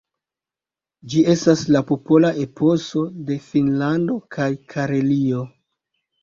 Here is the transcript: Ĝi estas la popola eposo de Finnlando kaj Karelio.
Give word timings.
Ĝi 1.13 1.19
estas 1.33 1.61
la 1.75 1.81
popola 1.89 2.31
eposo 2.45 3.03
de 3.29 3.37
Finnlando 3.51 4.17
kaj 4.37 4.49
Karelio. 4.75 5.45